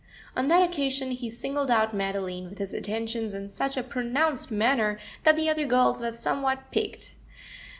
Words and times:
On 0.35 0.47
that 0.47 0.67
occasion 0.67 1.11
he 1.11 1.29
singled 1.29 1.69
out 1.69 1.93
Madeline 1.93 2.49
with 2.49 2.57
his 2.57 2.73
attentions 2.73 3.35
in 3.35 3.49
such 3.51 3.77
a 3.77 3.83
pronounced 3.83 4.49
manner 4.49 4.99
that 5.25 5.35
the 5.35 5.47
other 5.47 5.67
girls 5.67 6.01
were 6.01 6.11
somewhat 6.11 6.71
piqued. 6.71 7.13